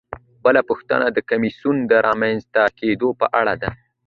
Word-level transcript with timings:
بله 0.43 0.61
پوښتنه 0.69 1.07
د 1.11 1.17
کمیسیون 1.29 1.77
د 1.91 1.93
رامنځته 2.07 2.61
کیدو 2.79 3.09
په 3.19 3.25
اړه 3.39 3.53
ده. 3.61 3.69